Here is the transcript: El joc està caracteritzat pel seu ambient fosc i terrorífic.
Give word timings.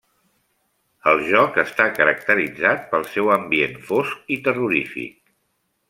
El 1.11 1.19
joc 1.27 1.59
està 1.63 1.87
caracteritzat 1.99 2.89
pel 2.95 3.05
seu 3.17 3.31
ambient 3.37 3.79
fosc 3.91 4.35
i 4.39 4.43
terrorífic. 4.49 5.19